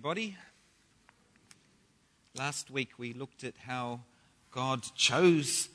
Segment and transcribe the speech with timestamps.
[0.00, 0.34] everybody.
[2.34, 4.00] Last week we looked at how
[4.50, 5.68] God chose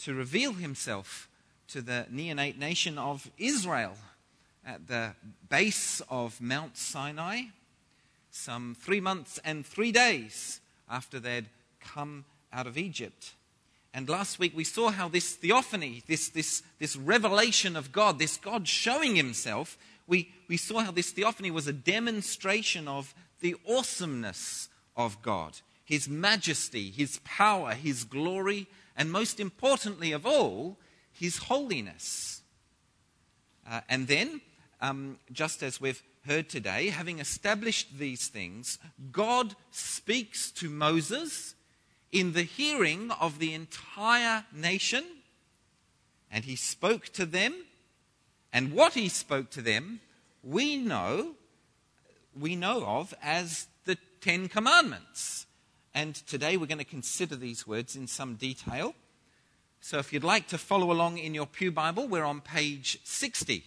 [0.00, 1.30] to reveal himself
[1.68, 3.94] to the neonate nation of Israel
[4.66, 5.14] at the
[5.48, 7.44] base of Mount Sinai,
[8.30, 11.46] some three months and three days after they'd
[11.80, 13.32] come out of Egypt.
[13.94, 18.36] And last week we saw how this theophany, this, this, this revelation of God, this
[18.36, 24.68] God showing himself, we, we saw how this theophany was a demonstration of the awesomeness
[24.96, 30.78] of God, His majesty, His power, His glory, and most importantly of all,
[31.12, 32.42] His holiness.
[33.68, 34.40] Uh, and then,
[34.80, 38.78] um, just as we've heard today, having established these things,
[39.10, 41.54] God speaks to Moses
[42.12, 45.04] in the hearing of the entire nation,
[46.30, 47.54] and he spoke to them,
[48.52, 50.00] and what he spoke to them,
[50.42, 51.34] we know
[52.40, 55.46] we know of as the Ten Commandments.
[55.94, 58.94] And today we're going to consider these words in some detail.
[59.80, 63.64] So if you'd like to follow along in your Pew Bible, we're on page 60.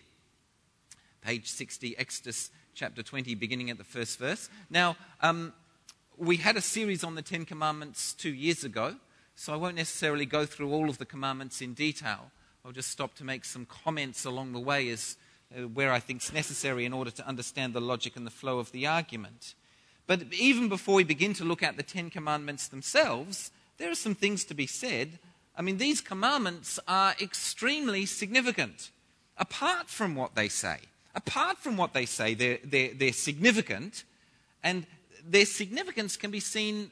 [1.22, 4.50] Page 60, Exodus chapter 20, beginning at the first verse.
[4.70, 5.54] Now, um,
[6.18, 8.96] we had a series on the Ten Commandments two years ago,
[9.36, 12.32] so I won't necessarily go through all of the commandments in detail.
[12.66, 15.18] I'll just stop to make some comments along the way as
[15.56, 18.58] Uh, where I think is necessary in order to understand the logic and the flow
[18.58, 19.54] of the argument.
[20.08, 24.16] But even before we begin to look at the Ten Commandments themselves, there are some
[24.16, 25.20] things to be said.
[25.56, 28.90] I mean, these commandments are extremely significant.
[29.38, 30.78] Apart from what they say,
[31.14, 34.06] apart from what they say, they're, they're, they're significant,
[34.64, 34.88] and
[35.24, 36.92] their significance can be seen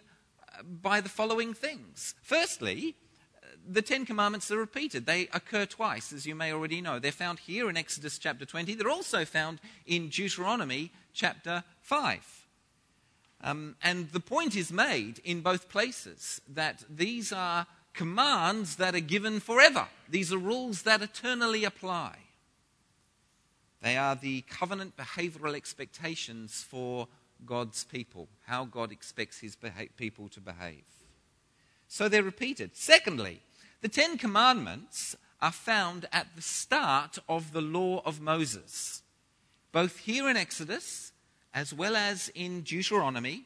[0.58, 2.14] uh, by the following things.
[2.22, 2.96] Firstly,
[3.68, 5.06] the Ten Commandments are repeated.
[5.06, 7.00] They occur twice, as you may already know.
[7.00, 8.76] They're found here in Exodus chapter 20.
[8.76, 12.48] They're also found in Deuteronomy chapter 5.
[13.44, 19.00] Um, and the point is made in both places that these are commands that are
[19.00, 22.18] given forever, these are rules that eternally apply.
[23.82, 27.08] They are the covenant behavioral expectations for
[27.46, 30.84] God's people, how God expects his beha- people to behave.
[31.92, 32.72] So they're repeated.
[32.74, 33.42] Secondly,
[33.82, 39.04] the Ten Commandments are found at the start of the law of Moses.
[39.74, 41.12] Both here in Exodus
[41.54, 43.44] as well as in Deuteronomy,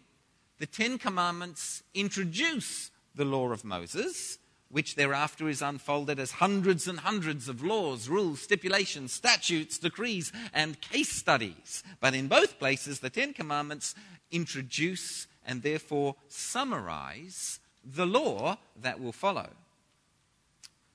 [0.59, 4.37] the Ten Commandments introduce the law of Moses,
[4.69, 10.79] which thereafter is unfolded as hundreds and hundreds of laws, rules, stipulations, statutes, decrees, and
[10.81, 11.81] case studies.
[11.99, 13.95] But in both places, the Ten Commandments
[14.29, 19.49] introduce and therefore summarize the law that will follow.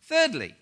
[0.02, 0.54] Thirdly,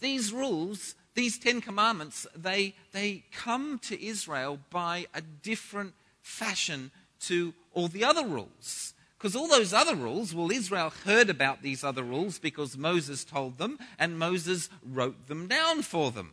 [0.00, 6.90] these rules, these Ten Commandments, they, they come to Israel by a different fashion
[7.20, 8.94] to all the other rules.
[9.18, 13.58] Because all those other rules, well, Israel heard about these other rules because Moses told
[13.58, 16.32] them and Moses wrote them down for them.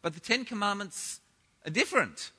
[0.00, 1.20] But the Ten Commandments
[1.66, 2.30] are different.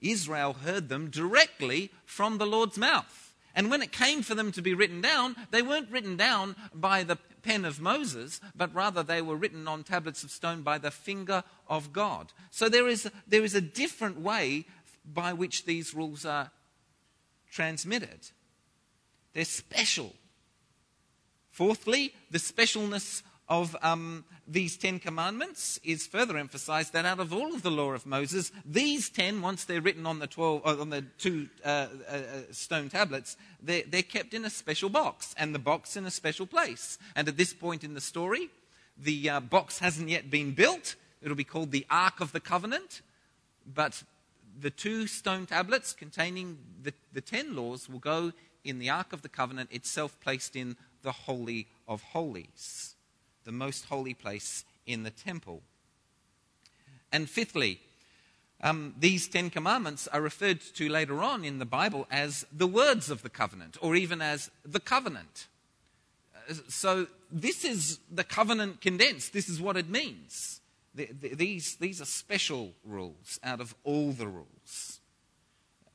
[0.00, 3.33] Israel heard them directly from the Lord's mouth.
[3.54, 7.04] And when it came for them to be written down, they weren't written down by
[7.04, 10.90] the pen of Moses, but rather they were written on tablets of stone by the
[10.90, 12.32] finger of God.
[12.50, 14.66] So there is, there is a different way
[15.04, 16.50] by which these rules are
[17.50, 18.30] transmitted.
[19.34, 20.14] They're special.
[21.50, 27.54] Fourthly, the specialness of um, these Ten Commandments is further emphasized that out of all
[27.54, 30.90] of the law of Moses, these ten, once they're written on the, 12, uh, on
[30.90, 32.18] the two uh, uh,
[32.50, 36.46] stone tablets, they're, they're kept in a special box, and the box in a special
[36.46, 36.98] place.
[37.14, 38.48] And at this point in the story,
[38.96, 40.94] the uh, box hasn't yet been built.
[41.22, 43.02] It'll be called the Ark of the Covenant.
[43.66, 44.02] But
[44.58, 48.32] the two stone tablets containing the, the ten laws will go
[48.62, 52.93] in the Ark of the Covenant itself, placed in the Holy of Holies
[53.44, 55.62] the most holy place in the temple.
[57.12, 57.80] And fifthly,
[58.62, 63.10] um, these Ten Commandments are referred to later on in the Bible as the words
[63.10, 65.46] of the covenant, or even as the covenant.
[66.48, 69.32] Uh, so, this is the covenant condensed.
[69.32, 70.60] This is what it means.
[70.94, 75.00] The, the, these, these are special rules out of all the rules.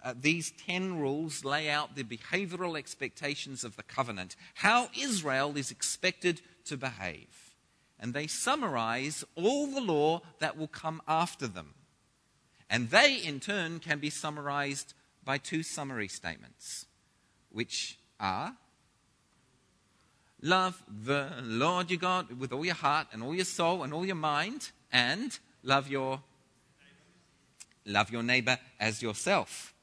[0.04, 5.72] Uh, these 10 rules lay out the behavioral expectations of the covenant, how Israel is
[5.72, 7.28] expected to behave.
[8.00, 11.74] And they summarize all the law that will come after them.
[12.70, 14.94] And they, in turn, can be summarized
[15.24, 16.86] by two summary statements,
[17.52, 18.56] which are
[20.42, 24.06] love the Lord your God with all your heart and all your soul and all
[24.06, 26.22] your mind, and love your
[27.86, 29.74] love your neighbor as yourself.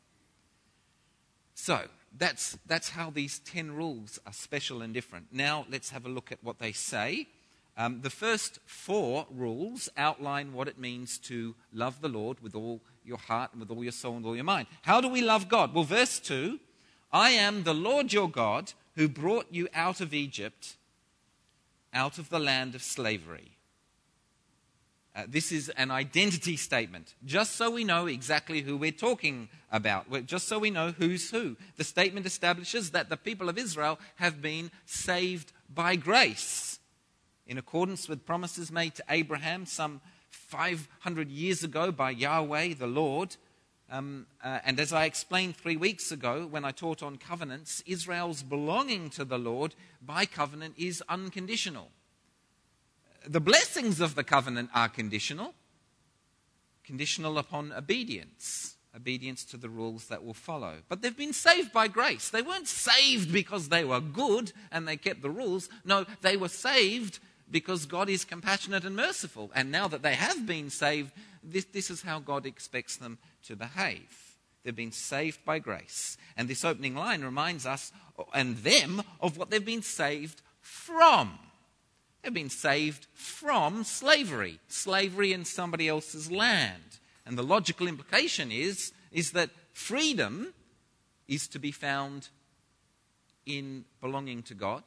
[1.54, 1.82] So,
[2.16, 5.26] that's, that's how these 10 rules are special and different.
[5.32, 7.26] Now, let's have a look at what they say.
[7.78, 12.80] Um, the first four rules outline what it means to love the Lord with all
[13.04, 14.66] your heart and with all your soul and all your mind.
[14.82, 15.74] How do we love God?
[15.74, 16.58] Well, verse 2
[17.12, 20.76] I am the Lord your God who brought you out of Egypt,
[21.92, 23.52] out of the land of slavery.
[25.14, 30.06] Uh, this is an identity statement, just so we know exactly who we're talking about,
[30.26, 31.56] just so we know who's who.
[31.76, 36.75] The statement establishes that the people of Israel have been saved by grace
[37.46, 40.00] in accordance with promises made to Abraham some
[40.30, 43.36] 500 years ago by Yahweh the Lord.
[43.90, 48.42] Um, uh, and as I explained three weeks ago when I taught on covenants, Israel's
[48.42, 51.90] belonging to the Lord by covenant is unconditional
[53.26, 55.54] the blessings of the covenant are conditional,
[56.84, 60.76] conditional upon obedience, obedience to the rules that will follow.
[60.88, 62.28] But they've been saved by grace.
[62.28, 65.68] They weren't saved because they were good and they kept the rules.
[65.84, 67.18] No, they were saved
[67.50, 69.50] because God is compassionate and merciful.
[69.54, 71.12] And now that they have been saved,
[71.42, 74.36] this, this is how God expects them to behave.
[74.64, 76.16] They've been saved by grace.
[76.36, 77.92] And this opening line reminds us
[78.34, 81.38] and them of what they've been saved from.
[82.22, 86.98] They've been saved from slavery, slavery in somebody else's land.
[87.24, 90.52] And the logical implication is, is that freedom
[91.28, 92.28] is to be found
[93.44, 94.82] in belonging to God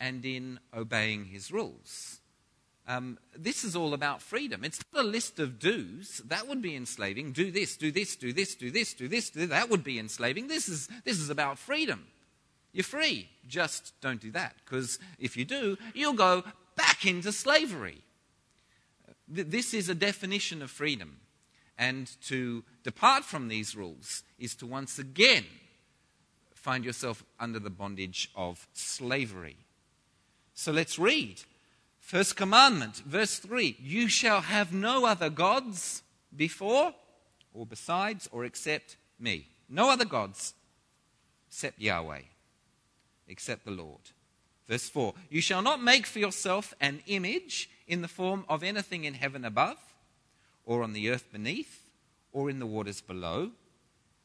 [0.00, 2.20] and in obeying his rules.
[2.88, 4.64] Um, this is all about freedom.
[4.64, 6.22] It's not a list of do's.
[6.26, 7.32] That would be enslaving.
[7.32, 10.48] Do this, do this, do this, do this, do this, do that would be enslaving.
[10.48, 12.06] This is, this is about freedom.
[12.72, 13.28] You're free.
[13.46, 14.56] Just don't do that.
[14.64, 16.42] Because if you do, you'll go
[16.74, 17.98] back into slavery.
[19.28, 21.18] This is a definition of freedom.
[21.78, 25.44] And to depart from these rules is to once again
[26.54, 29.56] find yourself under the bondage of slavery.
[30.60, 31.40] So let's read.
[32.00, 36.02] First commandment, verse 3 You shall have no other gods
[36.36, 36.92] before
[37.54, 39.46] or besides or except me.
[39.70, 40.52] No other gods
[41.48, 42.24] except Yahweh,
[43.26, 44.02] except the Lord.
[44.68, 49.04] Verse 4 You shall not make for yourself an image in the form of anything
[49.04, 49.78] in heaven above,
[50.66, 51.88] or on the earth beneath,
[52.34, 53.52] or in the waters below.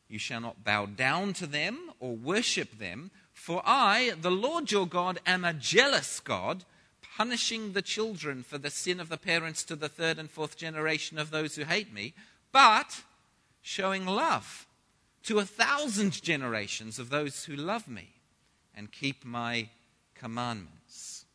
[0.09, 4.87] You shall not bow down to them or worship them, for I, the Lord your
[4.87, 6.63] God, am a jealous God,
[7.15, 11.19] punishing the children for the sin of the parents to the third and fourth generation
[11.19, 12.13] of those who hate me,
[12.51, 13.03] but
[13.61, 14.65] showing love
[15.23, 18.13] to a thousand generations of those who love me
[18.73, 19.69] and keep my
[20.15, 21.25] commandments.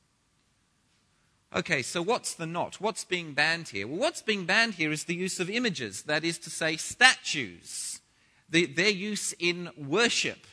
[1.54, 2.80] Okay, so what's the not?
[2.80, 3.86] What's being banned here?
[3.86, 8.00] Well, what's being banned here is the use of images, that is to say, statues,
[8.48, 10.46] the, their use in worship,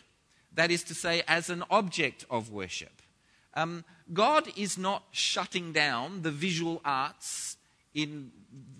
[0.58, 3.02] that is to say, as an object of worship.
[3.54, 7.58] Um, God is not shutting down the visual arts
[7.94, 8.32] in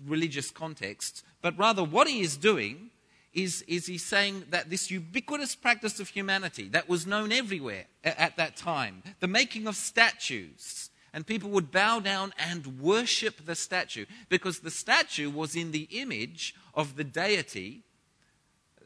[0.04, 2.90] religious contexts, but rather what he is doing
[3.32, 8.36] is, is he's saying that this ubiquitous practice of humanity that was known everywhere at
[8.36, 14.04] that time, the making of statues, and people would bow down and worship the statue
[14.28, 17.84] because the statue was in the image of the deity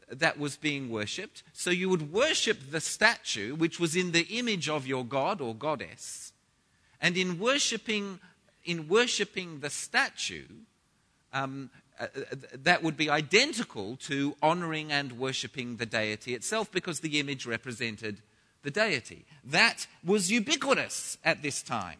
[0.09, 1.43] that was being worshipped.
[1.53, 5.55] So you would worship the statue, which was in the image of your god or
[5.55, 6.33] goddess.
[7.01, 8.19] And in worshiping,
[8.63, 10.47] in worshiping the statue,
[11.33, 11.69] um,
[11.99, 17.19] uh, uh, that would be identical to honoring and worshipping the deity itself because the
[17.19, 18.21] image represented
[18.63, 19.25] the deity.
[19.43, 21.99] That was ubiquitous at this time.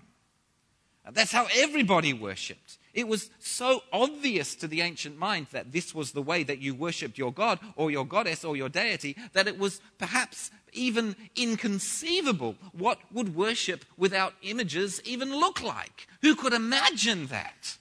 [1.11, 2.77] That's how everybody worshipped.
[2.93, 6.75] It was so obvious to the ancient mind that this was the way that you
[6.75, 12.55] worshipped your god or your goddess or your deity that it was perhaps even inconceivable
[12.71, 16.07] what would worship without images even look like.
[16.21, 17.77] Who could imagine that?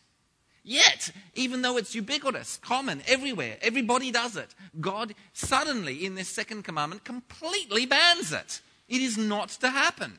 [0.64, 6.62] Yet, even though it's ubiquitous, common, everywhere, everybody does it, God suddenly, in this second
[6.62, 8.60] commandment, completely bans it.
[8.88, 10.18] It is not to happen.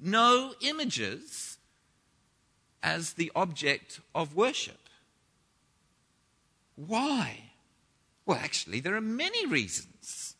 [0.00, 1.57] No images
[2.82, 4.88] as the object of worship.
[6.76, 7.50] Why?
[8.24, 10.36] Well, actually, there are many reasons.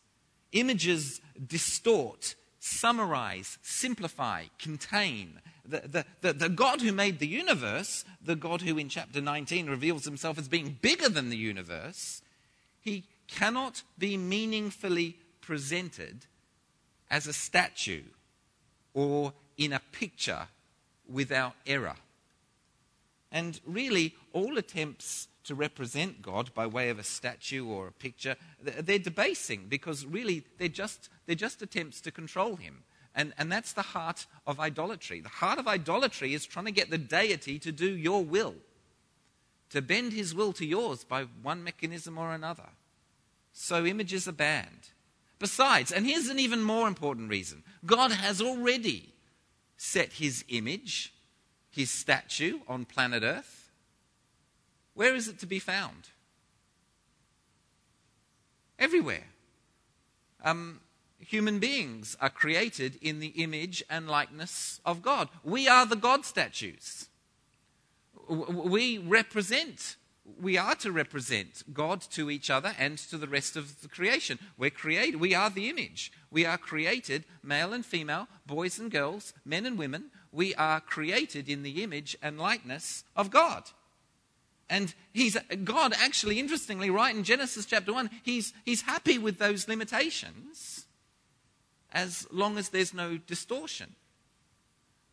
[0.51, 8.35] Images distort, summarize, simplify, contain, the, the, the, the, God who made the universe, the
[8.35, 12.21] God who in chapter 19 reveals himself as being bigger than the universe,
[12.81, 16.25] he cannot be meaningfully presented
[17.11, 18.03] as a statue
[18.93, 20.47] or in a picture
[21.07, 21.95] without error.
[23.31, 28.35] And really, all attempts to represent God by way of a statue or a picture,
[28.61, 32.83] they're debasing because really they're just, they're just attempts to control him.
[33.15, 35.19] And, and that's the heart of idolatry.
[35.19, 38.55] The heart of idolatry is trying to get the deity to do your will,
[39.71, 42.69] to bend his will to yours by one mechanism or another.
[43.51, 44.89] So images are banned.
[45.39, 49.13] Besides, and here's an even more important reason God has already
[49.77, 51.13] set his image,
[51.79, 53.71] his statue on planet Earth.
[54.95, 56.09] Where is it to be found?
[58.77, 59.27] Everywhere.
[60.43, 60.81] Um,
[61.19, 65.29] human beings are created in the image and likeness of God.
[65.41, 67.07] We are the God statues.
[68.27, 69.95] We represent,
[70.37, 74.37] we are to represent God to each other and to the rest of the creation.
[74.57, 76.11] We're created, we are the image.
[76.29, 80.11] We are created, male and female, boys and girls, men and women.
[80.31, 83.63] We are created in the image and likeness of God.
[84.69, 89.67] And he's, God, actually, interestingly, right in Genesis chapter 1, he's, he's happy with those
[89.67, 90.85] limitations
[91.91, 93.95] as long as there's no distortion,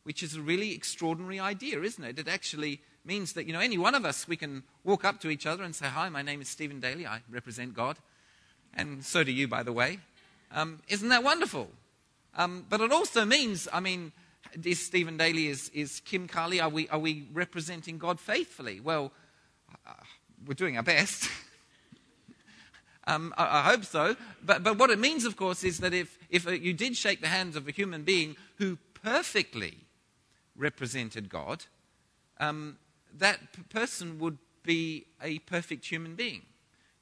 [0.02, 2.18] which is a really extraordinary idea, isn't it?
[2.18, 5.30] It actually means that, you know, any one of us, we can walk up to
[5.30, 7.06] each other and say, Hi, my name is Stephen Daly.
[7.06, 7.96] I represent God.
[8.74, 10.00] And so do you, by the way.
[10.52, 11.70] Um, isn't that wonderful?
[12.36, 14.12] Um, but it also means, I mean,
[14.64, 18.80] is Stephen Daly, is, is Kim Carley, are we, are we representing God faithfully?
[18.80, 19.12] Well,
[19.86, 19.92] uh,
[20.46, 21.30] we're doing our best.
[23.08, 24.16] Um, I, I, hope so.
[24.42, 27.28] But, but what it means, of course, is that if, if you did shake the
[27.28, 29.78] hands of a human being who perfectly
[30.56, 31.64] represented God,
[32.40, 32.78] um,
[33.16, 33.38] that
[33.70, 36.42] person would be a perfect human being.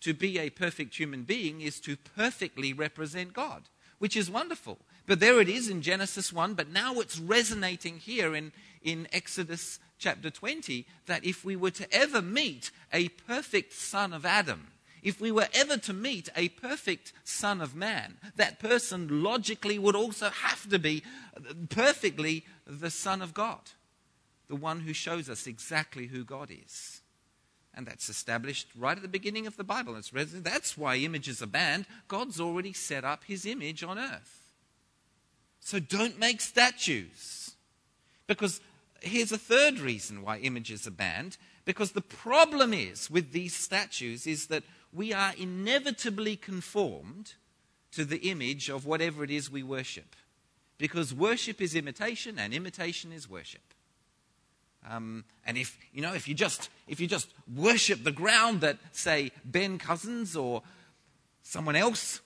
[0.00, 3.62] To be a perfect human being is to perfectly represent God,
[3.98, 4.78] which is wonderful.
[5.06, 9.78] But there it is in Genesis 1, but now it's resonating here in, in Exodus
[9.99, 14.68] chapter 20 that if we were to ever meet a perfect son of Adam,
[15.04, 19.94] if we were ever to meet a perfect Son of Man, that person logically would
[19.94, 21.04] also have to be
[21.68, 23.61] perfectly the Son of God,
[24.49, 27.02] the one who shows us exactly who God is.
[27.75, 30.00] And that's established right at the beginning of the Bible.
[30.11, 31.84] That's why images are banned.
[32.08, 34.43] God's already set up his image on earth.
[35.64, 37.56] So don't make statues.
[38.26, 38.61] Because
[39.00, 41.38] here's a third reason why images are banned.
[41.64, 47.33] Because the problem is with these statues is that we are inevitably conformed
[47.92, 50.14] to the image of whatever it is we worship.
[50.76, 53.62] Because worship is imitation and imitation is worship.
[54.87, 58.76] Um, and if you know, if you just if you just worship the ground that,
[58.92, 60.62] say, Ben Cousins or
[61.42, 62.21] someone else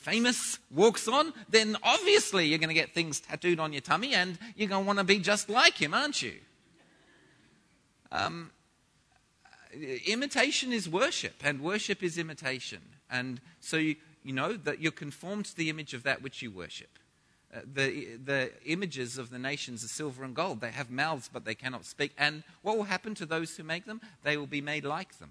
[0.00, 4.38] famous walks on, then obviously you're going to get things tattooed on your tummy, and
[4.56, 6.34] you're going to want to be just like him, aren't you?
[8.10, 8.50] Um,
[10.06, 12.80] imitation is worship, and worship is imitation.
[13.10, 16.50] And so you, you know that you're conformed to the image of that which you
[16.50, 16.98] worship.
[17.54, 20.60] Uh, the, the images of the nations are silver and gold.
[20.60, 22.12] They have mouths, but they cannot speak.
[22.16, 24.00] And what will happen to those who make them?
[24.22, 25.30] They will be made like them.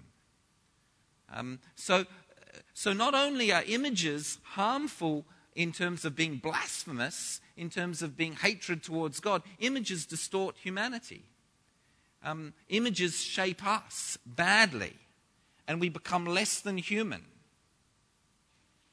[1.32, 2.06] Um, so,
[2.74, 8.34] so not only are images harmful in terms of being blasphemous, in terms of being
[8.34, 11.24] hatred towards God, images distort humanity
[12.22, 14.94] um, images shape us badly
[15.66, 17.24] and we become less than human.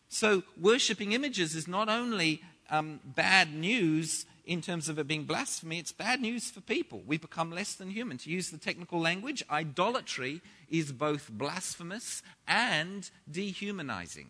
[0.10, 5.78] So, worshipping images is not only um, bad news in terms of it being blasphemy,
[5.78, 7.04] it's bad news for people.
[7.06, 8.18] We become less than human.
[8.20, 14.30] To use the technical language, idolatry is both blasphemous and dehumanizing.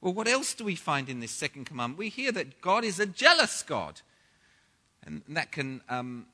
[0.00, 1.98] Well, what else do we find in this second commandment?
[1.98, 4.00] We hear that God is a jealous God.
[5.04, 6.26] And that can um,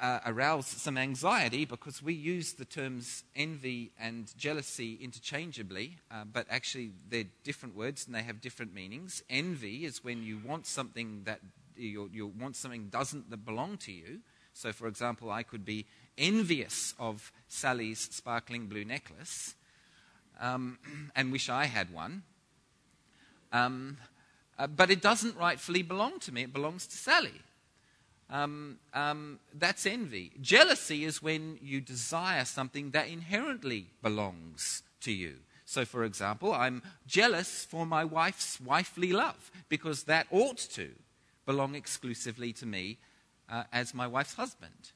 [0.00, 6.46] uh, arouse some anxiety because we use the terms envy and jealousy interchangeably, uh, but
[6.50, 9.22] actually they're different words and they have different meanings.
[9.30, 11.40] Envy is when you want something that
[11.76, 14.20] you, you want something doesn't that belong to you.
[14.54, 19.54] So, for example, I could be envious of Sally's sparkling blue necklace
[20.40, 20.78] um,
[21.16, 22.22] and wish I had one.
[23.52, 23.98] Um,
[24.58, 27.42] uh, but it doesn't rightfully belong to me, it belongs to Sally
[28.28, 30.32] um, um, that's envy.
[30.40, 35.36] Jealousy is when you desire something that inherently belongs to you.
[35.64, 40.90] So, for example, I'm jealous for my wife's wifely love because that ought to
[41.44, 42.98] belong exclusively to me
[43.48, 44.92] uh, as my wife's husband.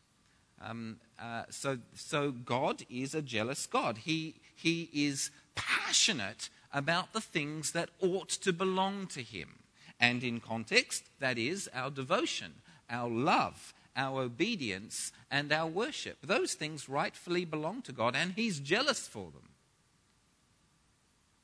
[0.62, 3.99] Um, uh, so, so, God is a jealous God.
[3.99, 9.60] He, he is passionate about the things that ought to belong to Him.
[9.99, 12.54] And in context, that is our devotion,
[12.90, 16.18] our love, our obedience, and our worship.
[16.23, 19.50] Those things rightfully belong to God, and He's jealous for them.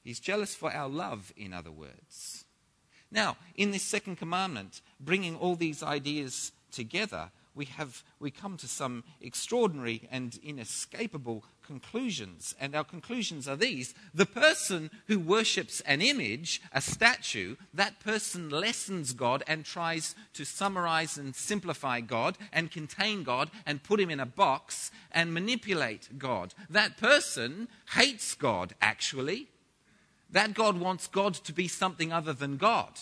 [0.03, 2.45] He's jealous for our love, in other words.
[3.11, 8.69] Now, in this second commandment, bringing all these ideas together, we, have, we come to
[8.69, 12.55] some extraordinary and inescapable conclusions.
[12.61, 18.49] And our conclusions are these the person who worships an image, a statue, that person
[18.49, 24.11] lessens God and tries to summarize and simplify God and contain God and put him
[24.11, 26.55] in a box and manipulate God.
[26.71, 29.49] That person hates God, actually.
[30.31, 32.93] That God wants God to be something other than God.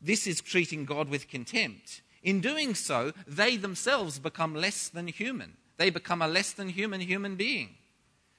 [0.00, 2.02] This is treating God with contempt.
[2.22, 5.57] In doing so, they themselves become less than human.
[5.78, 7.70] They become a less than human human being.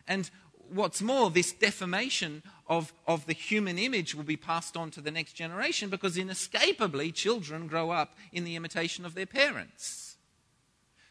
[0.08, 0.30] And
[0.72, 5.12] what's more, this defamation of, of the human image will be passed on to the
[5.12, 10.18] next generation because inescapably children grow up in the imitation of their parents.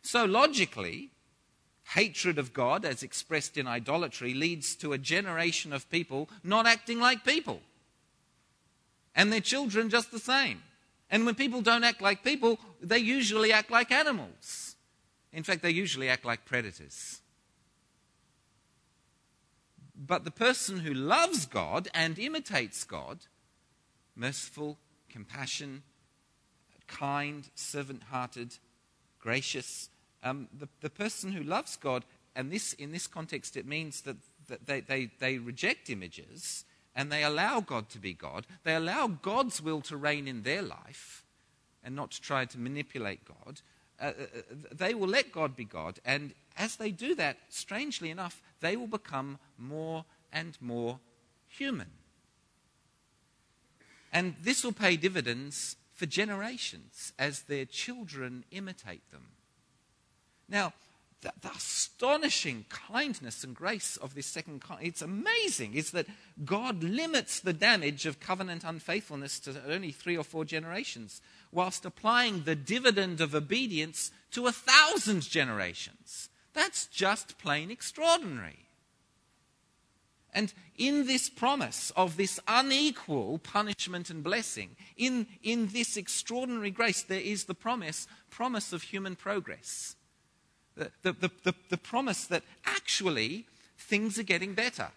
[0.03, 1.11] So logically,
[1.95, 7.01] hatred of God, as expressed in idolatry, leads to a generation of people not acting
[7.01, 7.61] like people.
[9.15, 10.63] And their children just the same.
[11.11, 14.68] And when people don't act like people, they usually act like animals.
[15.33, 17.21] In fact, they usually act like predators.
[19.95, 23.19] But the person who loves God and imitates God,
[24.15, 25.83] merciful, compassion,
[26.87, 28.57] kind, servant hearted,
[29.19, 29.91] gracious,
[30.23, 32.05] um, the, the person who loves God,
[32.35, 34.17] and this, in this context, it means that,
[34.47, 38.47] that they, they, they reject images and they allow God to be God.
[38.65, 41.25] They allow God's will to reign in their life
[41.85, 43.61] and not to try to manipulate God.
[44.00, 44.40] Uh, uh, uh,
[44.73, 45.99] they will let God be God.
[46.05, 51.00] And as they do that, strangely enough, they will become more and more
[51.49, 51.88] human.
[54.12, 59.26] And this will pay dividends for generations as their children imitate them.
[60.49, 60.73] Now,
[61.21, 61.50] the, the,
[61.99, 66.07] astonishing kindness and grace of this second it's amazing is that
[66.45, 71.20] god limits the damage of covenant unfaithfulness to only three or four generations
[71.51, 76.29] whilst applying the dividend of obedience to a thousand generations.
[76.55, 78.66] That's just plain extraordinary.
[80.33, 87.03] And in this promise of this unequal punishment and blessing in, in this extraordinary grace
[87.03, 89.96] there is the promise promise of human progress
[90.79, 94.88] the, the, the, the promise that actually things are getting better.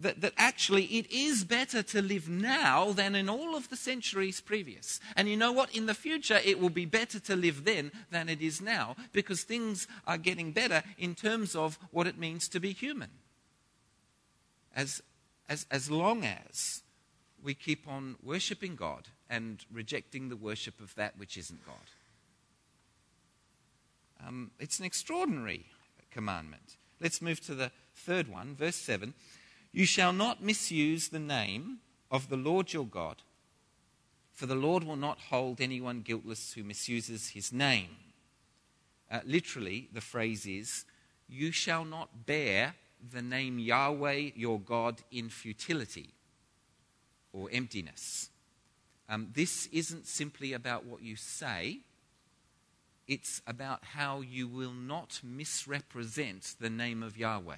[0.00, 4.40] That, that actually it is better to live now than in all of the centuries
[4.40, 4.98] previous.
[5.14, 5.74] And you know what?
[5.74, 9.42] In the future, it will be better to live then than it is now because
[9.42, 13.10] things are getting better in terms of what it means to be human.
[14.74, 15.00] As,
[15.48, 16.82] as, as long as
[17.40, 21.76] we keep on worshipping God and rejecting the worship of that which isn't God.
[24.26, 25.66] Um, it's an extraordinary
[26.10, 26.76] commandment.
[27.00, 29.14] Let's move to the third one, verse 7.
[29.72, 31.78] You shall not misuse the name
[32.10, 33.16] of the Lord your God,
[34.32, 37.96] for the Lord will not hold anyone guiltless who misuses his name.
[39.10, 40.84] Uh, literally, the phrase is,
[41.28, 42.74] You shall not bear
[43.12, 46.10] the name Yahweh your God in futility
[47.32, 48.30] or emptiness.
[49.08, 51.80] Um, this isn't simply about what you say,
[53.06, 57.56] it's about how you will not misrepresent the name of Yahweh.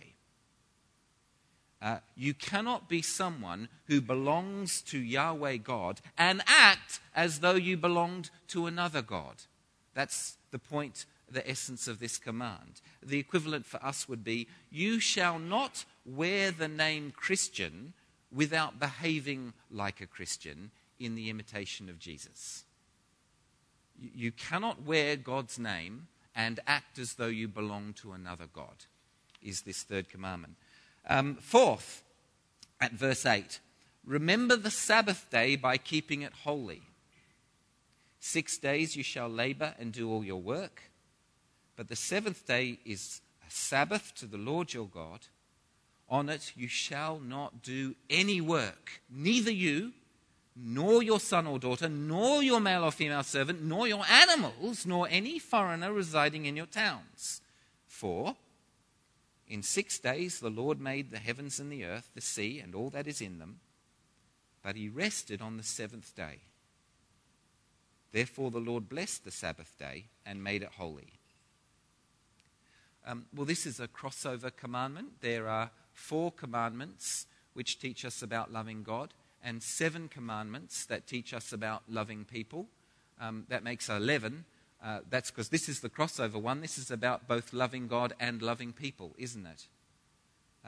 [1.81, 7.77] Uh, you cannot be someone who belongs to Yahweh God and act as though you
[7.77, 9.45] belonged to another God.
[9.95, 12.81] That's the point, the essence of this command.
[13.03, 17.93] The equivalent for us would be you shall not wear the name Christian
[18.33, 22.66] without behaving like a Christian in the imitation of Jesus.
[24.01, 28.85] You cannot wear God's name and act as though you belong to another God,
[29.43, 30.57] is this third commandment.
[31.09, 32.03] Um, fourth,
[32.81, 33.61] at verse 8,
[34.05, 36.83] remember the Sabbath day by keeping it holy.
[38.21, 40.91] Six days you shall labor and do all your work,
[41.77, 45.21] but the seventh day is a Sabbath to the Lord your God.
[46.09, 49.93] On it you shall not do any work, neither you
[50.59, 55.07] nor your son or daughter, nor your male or female servant, nor your animals, nor
[55.11, 57.43] any foreigner residing in your towns.
[57.87, 58.37] For
[59.47, 62.89] in six days the Lord made the heavens and the earth, the sea, and all
[62.91, 63.61] that is in them,
[64.63, 66.41] but he rested on the seventh day.
[68.13, 71.13] Therefore the Lord blessed the Sabbath day and made it holy.
[73.07, 75.21] Um, well, this is a crossover commandment.
[75.21, 79.13] There are four commandments which teach us about loving God
[79.47, 82.67] and seven commandments that teach us about loving people.
[83.21, 84.45] Um, that makes 11.
[84.85, 86.61] Uh, that's because this is the crossover one.
[86.61, 89.69] This is about both loving God and loving people, isn't it?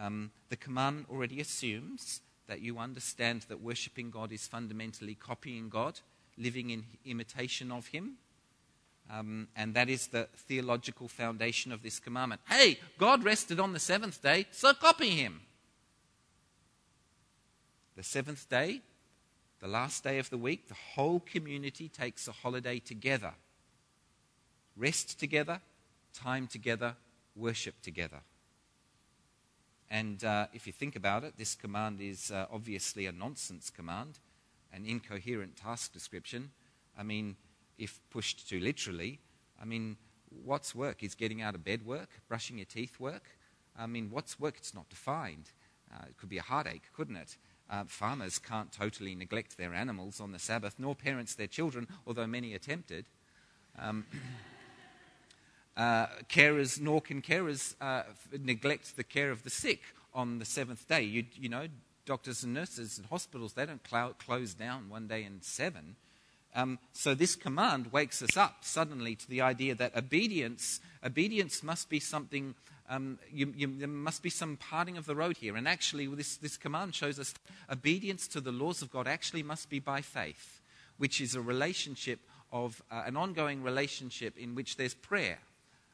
[0.01, 5.99] Um, the commandment already assumes that you understand that worshipping God is fundamentally copying God,
[6.39, 8.15] living in imitation of Him.
[9.11, 12.43] Um, and that is the theological foundation of this commandment.
[12.49, 15.41] Hey, God rested on the seventh day, so copy Him.
[17.99, 18.83] The seventh day,
[19.59, 23.33] the last day of the week, the whole community takes a holiday together.
[24.77, 25.61] Rest together,
[26.15, 26.95] time together,
[27.35, 28.21] worship together.
[29.91, 34.21] And uh, if you think about it, this command is uh, obviously a nonsense command,
[34.73, 36.53] an incoherent task description.
[36.97, 37.35] I mean,
[37.79, 39.19] if pushed too literally,
[39.61, 39.97] I mean,
[40.45, 41.03] what's work?
[41.03, 42.11] Is getting out of bed work?
[42.29, 43.25] Brushing your teeth work?
[43.77, 44.55] I mean, what's work?
[44.57, 45.51] It's not defined.
[45.93, 47.37] Uh, it could be a heartache, couldn't it?
[47.71, 52.27] Uh, farmers can't totally neglect their animals on the Sabbath, nor parents their children, although
[52.27, 53.05] many attempted.
[53.79, 54.07] Um,
[55.77, 58.05] uh, carers, nor can carers uh,
[58.41, 59.83] neglect the care of the sick
[60.15, 61.03] on the seventh day.
[61.03, 61.69] You, you know,
[62.07, 65.97] doctors and nurses and hospitals, they don't cl- close down one day in seven.
[66.55, 71.91] Um, so this command wakes us up suddenly to the idea that obedience, obedience must
[71.91, 72.55] be something,
[72.89, 75.57] um, you, you, there must be some parting of the road here.
[75.57, 77.35] And actually, this, this command shows us
[77.71, 80.61] obedience to the laws of God actually must be by faith,
[80.97, 82.21] which is a relationship
[82.51, 85.39] of uh, an ongoing relationship in which there's prayer.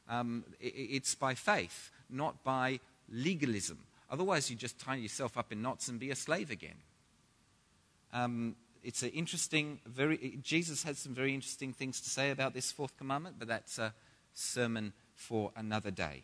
[0.09, 2.79] Um, it, it's by faith, not by
[3.11, 3.79] legalism.
[4.09, 6.77] Otherwise, you just tie yourself up in knots and be a slave again.
[8.13, 12.71] Um, it's an interesting, very, Jesus has some very interesting things to say about this
[12.71, 13.93] fourth commandment, but that's a
[14.33, 16.23] sermon for another day.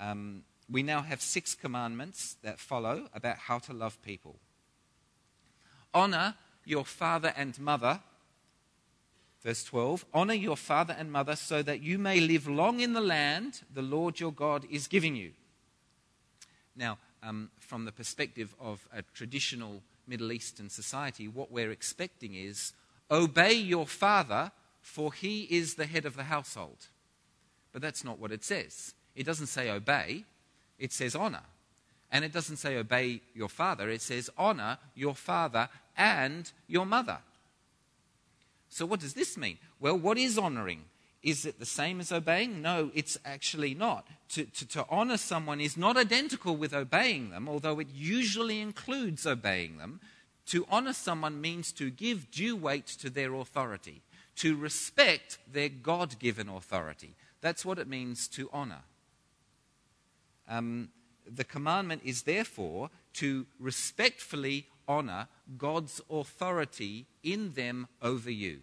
[0.00, 4.36] Um, we now have six commandments that follow about how to love people.
[5.94, 6.34] Honor
[6.64, 8.00] your father and mother.
[9.42, 13.00] Verse 12 Honor your father and mother so that you may live long in the
[13.00, 15.32] land the Lord your God is giving you.
[16.76, 22.72] Now, um, from the perspective of a traditional Middle Eastern society, what we're expecting is
[23.10, 26.88] obey your father, for he is the head of the household.
[27.72, 28.94] But that's not what it says.
[29.18, 30.22] It doesn't say obey,
[30.78, 31.42] it says honor.
[32.12, 37.18] And it doesn't say obey your father, it says honor your father and your mother.
[38.70, 39.58] So, what does this mean?
[39.80, 40.84] Well, what is honoring?
[41.24, 42.62] Is it the same as obeying?
[42.62, 44.06] No, it's actually not.
[44.30, 49.26] To, to, to, honor someone is not identical with obeying them, although it usually includes
[49.26, 49.98] obeying them.
[50.46, 54.00] To honor someone means to give due weight to their authority,
[54.36, 57.14] to respect their God given authority.
[57.40, 58.82] That's what it means to honor.
[60.48, 60.88] Um,
[61.26, 68.60] the commandment is therefore to respectfully honor God's authority in them over you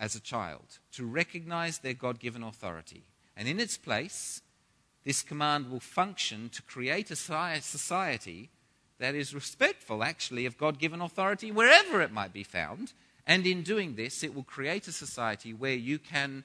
[0.00, 3.04] as a child, to recognize their God given authority.
[3.36, 4.42] And in its place,
[5.04, 8.50] this command will function to create a society
[8.98, 12.92] that is respectful, actually, of God given authority wherever it might be found.
[13.26, 16.44] And in doing this, it will create a society where you can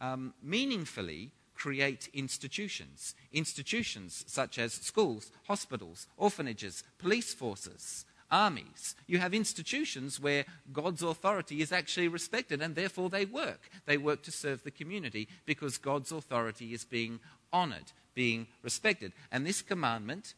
[0.00, 3.14] um, meaningfully create institutions.
[3.32, 8.94] Institutions such as schools, hospitals, orphanages, police forces, armies.
[9.06, 13.68] You have institutions where God's authority is actually respected and therefore they work.
[13.84, 17.20] They work to serve the community because God's authority is being
[17.52, 19.12] honored, being respected.
[19.30, 20.34] And this commandment,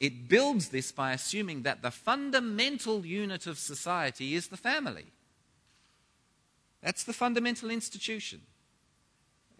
[0.00, 5.06] it builds this by assuming that the fundamental unit of society is the family.
[6.82, 8.40] That's the fundamental institution.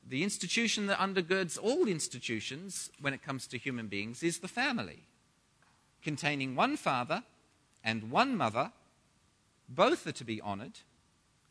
[0.09, 5.03] The institution that undergirds all institutions when it comes to human beings is the family,
[6.03, 7.25] containing one father
[7.85, 8.73] and one mother,
[9.69, 10.79] both are to be honored.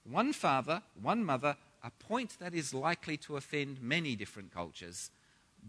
[0.03, 5.11] One father, one mother, a point that is likely to offend many different cultures,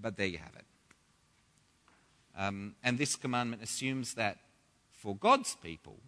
[0.01, 0.65] but there you have it.
[2.39, 4.39] Um, and this commandment assumes that
[4.91, 5.99] for God's people,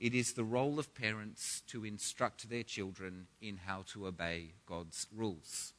[0.00, 5.06] it is the role of parents to instruct their children in how to obey God's
[5.14, 5.74] rules.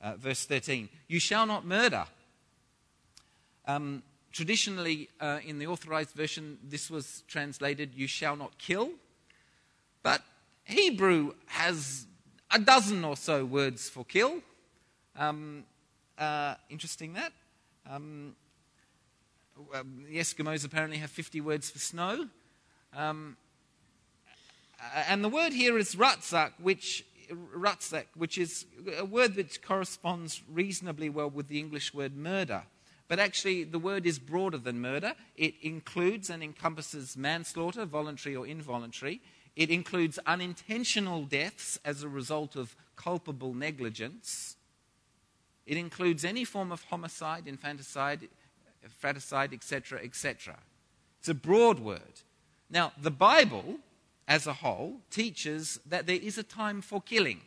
[0.00, 2.04] Uh, verse 13 You shall not murder.
[3.66, 8.90] Um, Traditionally, uh, in the authorized version, this was translated, You shall not kill.
[10.02, 10.22] But
[10.64, 12.06] Hebrew has
[12.50, 14.42] a dozen or so words for kill.
[15.16, 15.64] Um,
[16.18, 17.32] uh, interesting that.
[17.90, 18.36] Um,
[19.74, 22.28] um the Eskimos apparently have 50 words for snow.
[22.94, 23.36] Um,
[25.08, 27.04] and the word here is ratzak, which,
[27.56, 28.66] ratzak, which is
[28.98, 32.62] a word that corresponds reasonably well with the English word murder.
[33.08, 35.14] But actually, the word is broader than murder.
[35.36, 39.22] It includes and encompasses manslaughter, voluntary or involuntary.
[39.56, 44.56] It includes unintentional deaths as a result of culpable negligence.
[45.66, 48.28] It includes any form of homicide, infanticide,
[48.98, 50.58] fratricide, etc., etc.
[51.18, 52.22] It's a broad word.
[52.70, 53.78] Now, the Bible
[54.28, 57.40] as a whole teaches that there is a time for killing.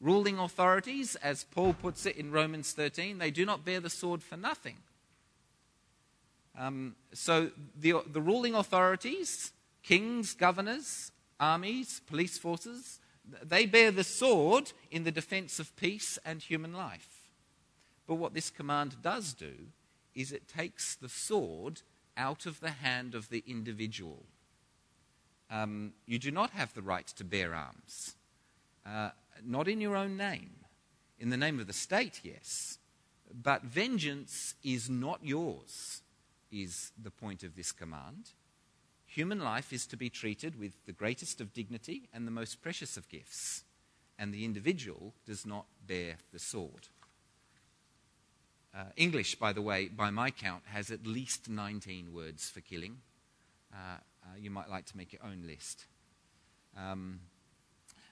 [0.00, 4.22] Ruling authorities, as Paul puts it in Romans 13, they do not bear the sword
[4.22, 4.76] for nothing.
[6.58, 13.00] Um, so the, the ruling authorities, kings, governors, armies, police forces,
[13.42, 17.30] they bear the sword in the defense of peace and human life.
[18.06, 19.54] But what this command does do
[20.14, 21.80] is it takes the sword
[22.16, 24.24] out of the hand of the individual.
[25.50, 28.16] Um, you do not have the right to bear arms.
[28.84, 29.10] Uh,
[29.44, 30.50] not in your own name.
[31.18, 32.78] In the name of the state, yes.
[33.32, 36.02] But vengeance is not yours,
[36.50, 38.30] is the point of this command.
[39.06, 42.96] Human life is to be treated with the greatest of dignity and the most precious
[42.96, 43.64] of gifts,
[44.18, 46.88] and the individual does not bear the sword.
[48.74, 52.98] Uh, English, by the way, by my count, has at least 19 words for killing.
[53.72, 55.86] Uh, uh, you might like to make your own list.
[56.76, 57.20] Um,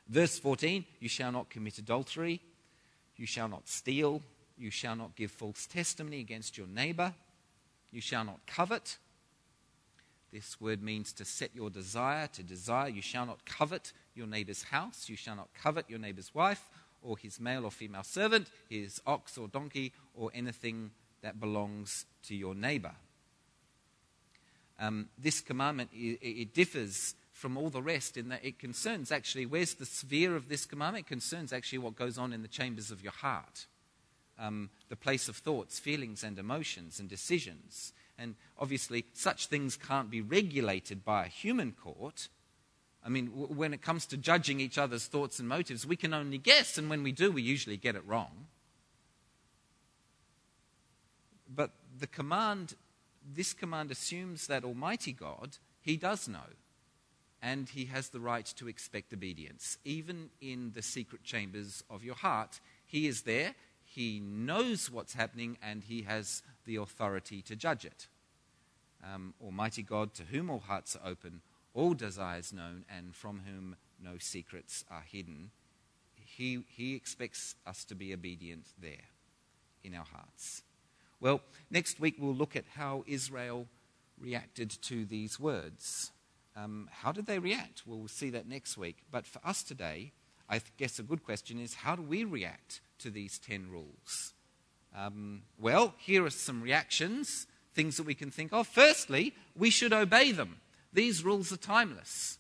[0.09, 2.41] Verse 14 You shall not commit adultery,
[3.17, 4.23] you shall not steal,
[4.57, 7.15] you shall not give false testimony against your neighbor,
[7.91, 8.99] you shall not covet.
[10.33, 12.89] This word means to set your desire, to desire.
[12.89, 16.69] You shall not covet your neighbor's house, you shall not covet your neighbor's wife,
[17.03, 20.91] or his male or female servant, his ox or donkey, or anything
[21.23, 22.93] that belongs to your neighbor.
[24.79, 29.47] Um, this commandment it, it differs from all the rest in that it concerns actually
[29.47, 31.07] where's the sphere of this commandment?
[31.07, 33.67] It concerns actually what goes on in the chambers of your heart,
[34.39, 37.93] um, the place of thoughts, feelings, and emotions and decisions.
[38.19, 42.29] And obviously, such things can't be regulated by a human court.
[43.05, 46.15] I mean, w- when it comes to judging each other's thoughts and motives, we can
[46.15, 48.47] only guess, and when we do, we usually get it wrong.
[51.53, 52.75] But the command,
[53.25, 56.51] this command assumes that Almighty God, He does know
[57.45, 59.77] and he has the right to expect obedience.
[59.85, 65.59] Even in the secret chambers of your heart, he is there, he knows what's happening,
[65.63, 68.09] and he has the authority to judge it.
[69.05, 71.43] Um, Almighty God, to whom all hearts are open,
[71.75, 75.51] all desires known, and from whom no secrets are hidden,
[76.15, 79.11] he, he expects us to be obedient there
[79.85, 80.63] in our hearts.
[81.25, 83.67] Well, next week we'll look at how Israel
[84.21, 86.13] reacted to these words.
[86.55, 87.85] Um, how did they react?
[87.87, 88.99] Well, we'll see that next week.
[89.11, 90.13] But for us today,
[90.51, 94.35] I guess a good question is how do we react to these 10 rules?
[94.95, 98.69] Um, well, here are some reactions, things that we can think of.
[98.69, 100.59] Firstly, we should obey them.
[100.93, 102.37] These rules are timeless.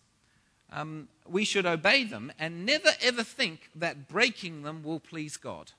[0.70, 5.72] Um, we should obey them and never ever think that breaking them will please God.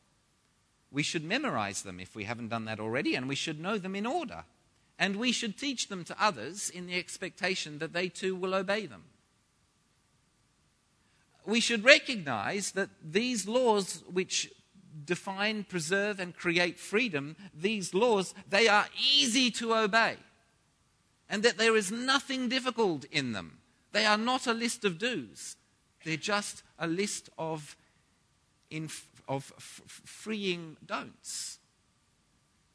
[0.95, 3.95] We should memorize them if we haven't done that already, and we should know them
[3.95, 4.45] in order
[4.97, 8.85] and we should teach them to others in the expectation that they too will obey
[8.85, 9.03] them.
[11.45, 14.49] We should recognize that these laws which
[15.03, 20.15] define, preserve, and create freedom, these laws, they are easy to obey.
[21.29, 23.57] And that there is nothing difficult in them.
[23.91, 25.55] They are not a list of do's,
[26.03, 27.75] they're just a list of,
[28.69, 31.59] inf- of f- freeing don'ts.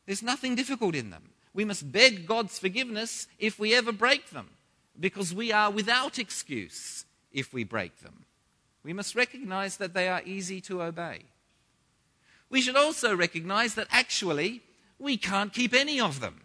[0.06, 1.30] There's nothing difficult in them.
[1.52, 4.50] We must beg God's forgiveness if we ever break them,
[4.98, 8.24] because we are without excuse if we break them.
[8.82, 11.22] We must recognize that they are easy to obey.
[12.48, 14.62] We should also recognize that actually
[14.98, 16.40] we can't keep any of them.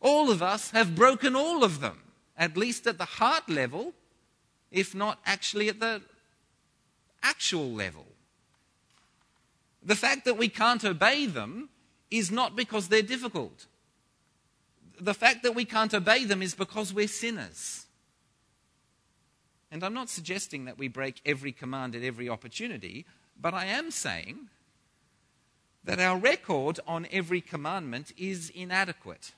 [0.00, 2.00] All of us have broken all of them,
[2.36, 3.92] at least at the heart level,
[4.70, 6.02] if not actually at the
[7.22, 8.06] actual level.
[9.86, 11.70] The fact that we can't obey them
[12.10, 13.66] is not because they're difficult
[15.00, 17.86] the fact that we can't obey them is because we're sinners.
[19.70, 23.04] And I'm not suggesting that we break every command at every opportunity,
[23.40, 24.48] but I am saying
[25.84, 29.32] that our record on every commandment is inadequate.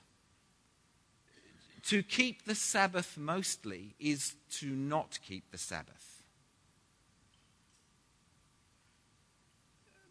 [1.87, 6.08] To keep the Sabbath mostly is to not keep the Sabbath.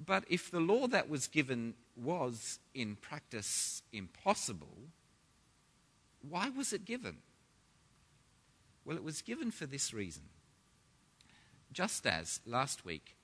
[0.09, 4.89] But if the law that was given was in practice impossible,
[6.27, 7.19] why was it given?
[8.87, 10.23] Well, it was given for this reason.
[11.71, 13.17] Just as last week,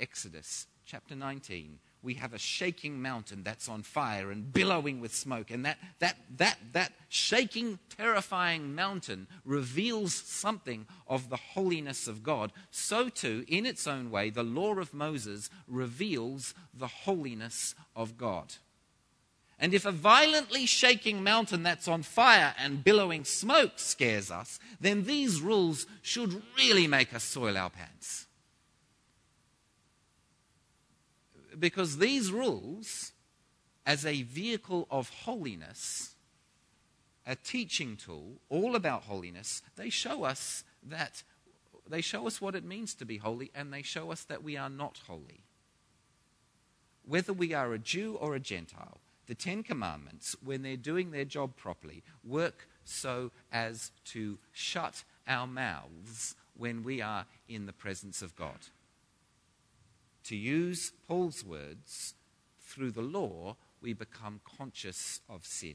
[0.00, 5.50] Exodus chapter 19, we have a shaking mountain that's on fire and billowing with smoke.
[5.50, 12.52] And that, that, that, that shaking, terrifying mountain reveals something of the holiness of God.
[12.70, 18.54] So, too, in its own way, the law of Moses reveals the holiness of God.
[19.62, 25.04] And if a violently shaking mountain that's on fire and billowing smoke scares us, then
[25.04, 28.26] these rules should really make us soil our pants.
[31.58, 33.12] Because these rules,
[33.84, 36.14] as a vehicle of holiness,
[37.26, 41.22] a teaching tool, all about holiness, they show us that
[41.88, 44.56] they show us what it means to be holy and they show us that we
[44.56, 45.44] are not holy.
[47.04, 51.24] Whether we are a Jew or a Gentile, the Ten Commandments, when they're doing their
[51.24, 58.22] job properly, work so as to shut our mouths when we are in the presence
[58.22, 58.58] of God.
[60.24, 62.14] To use Paul's words,
[62.72, 65.74] through the law, we become conscious of sin.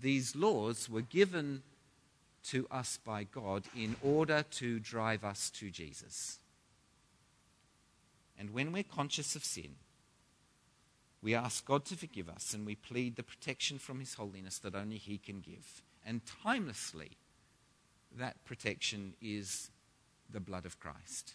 [0.00, 1.62] These laws were given
[2.44, 6.38] to us by God in order to drive us to Jesus.
[8.38, 9.76] And when we're conscious of sin,
[11.22, 14.74] we ask God to forgive us and we plead the protection from His holiness that
[14.74, 15.82] only He can give.
[16.04, 17.12] And timelessly,
[18.18, 19.70] that protection is
[20.30, 21.34] the blood of Christ.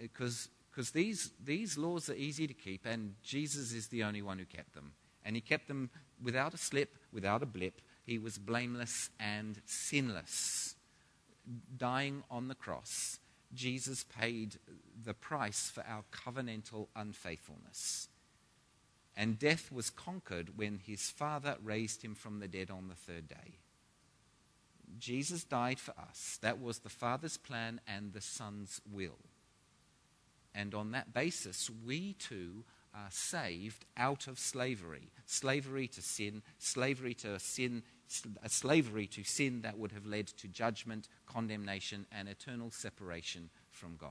[0.00, 0.48] Because
[0.92, 4.74] these, these laws are easy to keep, and Jesus is the only one who kept
[4.74, 4.92] them.
[5.24, 5.90] And he kept them
[6.22, 7.80] without a slip, without a blip.
[8.04, 10.74] He was blameless and sinless.
[11.76, 13.18] Dying on the cross,
[13.54, 14.56] Jesus paid
[15.04, 18.08] the price for our covenantal unfaithfulness.
[19.16, 23.28] And death was conquered when his Father raised him from the dead on the third
[23.28, 23.58] day.
[24.98, 26.38] Jesus died for us.
[26.40, 29.18] That was the Father's plan and the Son's will.
[30.58, 37.14] And on that basis, we too are saved out of slavery slavery to sin, slavery
[37.14, 37.84] to sin,
[38.48, 44.10] slavery to sin that would have led to judgment, condemnation, and eternal separation from God.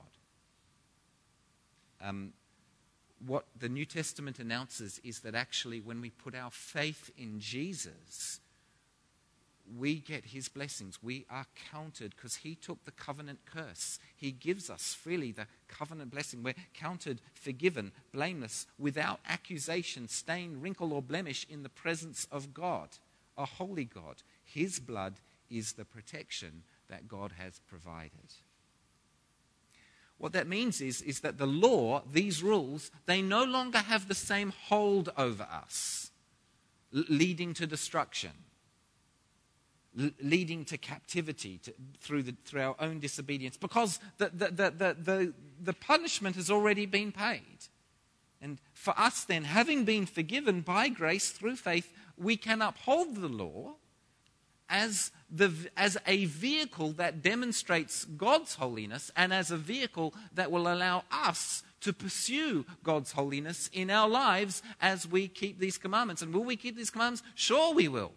[2.01, 2.31] Um,
[3.25, 8.39] what the New Testament announces is that actually, when we put our faith in Jesus,
[9.75, 11.01] we get his blessings.
[11.01, 13.99] We are counted because he took the covenant curse.
[14.15, 16.43] He gives us freely the covenant blessing.
[16.43, 22.89] We're counted, forgiven, blameless, without accusation, stain, wrinkle, or blemish in the presence of God,
[23.37, 24.23] a holy God.
[24.43, 25.15] His blood
[25.49, 28.33] is the protection that God has provided.
[30.17, 34.15] What that means is, is that the law, these rules, they no longer have the
[34.15, 36.11] same hold over us,
[36.91, 38.31] leading to destruction,
[40.21, 45.33] leading to captivity to, through, the, through our own disobedience, because the, the, the, the,
[45.61, 47.57] the punishment has already been paid.
[48.41, 53.27] And for us, then, having been forgiven by grace through faith, we can uphold the
[53.27, 53.75] law
[54.69, 60.71] as, the, as a vehicle that demonstrates God's holiness and as a vehicle that will
[60.71, 66.21] allow us to pursue God's holiness in our lives as we keep these commandments.
[66.21, 67.23] And will we keep these commandments?
[67.35, 68.11] Sure, we will.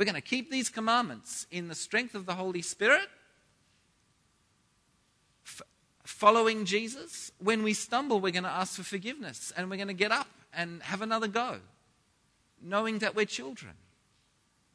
[0.00, 3.06] We're going to keep these commandments in the strength of the Holy Spirit,
[5.44, 5.60] f-
[6.04, 7.32] following Jesus.
[7.38, 10.28] When we stumble, we're going to ask for forgiveness and we're going to get up
[10.54, 11.58] and have another go,
[12.62, 13.74] knowing that we're children.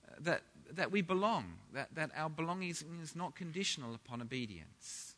[0.07, 5.15] Uh, that that we belong, that, that our belonging is not conditional upon obedience.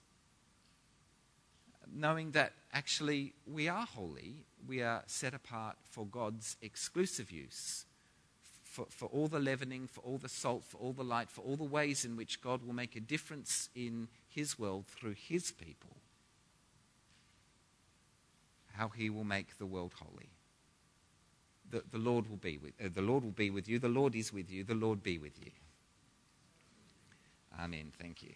[1.93, 7.86] Knowing that actually we are holy, we are set apart for God's exclusive use,
[8.77, 11.55] for, for all the leavening, for all the salt, for all the light, for all
[11.55, 15.97] the ways in which God will make a difference in His world through His people.
[18.73, 20.29] How He will make the world holy
[21.69, 23.77] the, the Lord will be with uh, the Lord will be with you.
[23.79, 24.63] The Lord is with you.
[24.63, 25.51] The Lord be with you.
[27.59, 27.91] Amen.
[27.99, 28.33] Thank you.